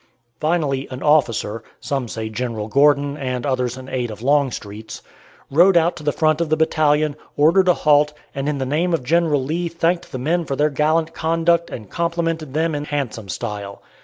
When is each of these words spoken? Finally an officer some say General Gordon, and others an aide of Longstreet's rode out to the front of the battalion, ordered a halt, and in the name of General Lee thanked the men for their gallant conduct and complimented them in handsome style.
Finally 0.39 0.87
an 0.89 1.03
officer 1.03 1.63
some 1.79 2.07
say 2.07 2.27
General 2.27 2.67
Gordon, 2.67 3.15
and 3.17 3.45
others 3.45 3.77
an 3.77 3.87
aide 3.87 4.09
of 4.09 4.23
Longstreet's 4.23 5.03
rode 5.51 5.77
out 5.77 5.95
to 5.97 6.01
the 6.03 6.11
front 6.11 6.41
of 6.41 6.49
the 6.49 6.57
battalion, 6.57 7.15
ordered 7.37 7.67
a 7.67 7.75
halt, 7.75 8.11
and 8.33 8.49
in 8.49 8.57
the 8.57 8.65
name 8.65 8.95
of 8.95 9.03
General 9.03 9.43
Lee 9.43 9.67
thanked 9.67 10.11
the 10.11 10.17
men 10.17 10.43
for 10.45 10.55
their 10.55 10.71
gallant 10.71 11.13
conduct 11.13 11.69
and 11.69 11.91
complimented 11.91 12.55
them 12.55 12.73
in 12.73 12.85
handsome 12.85 13.29
style. 13.29 13.83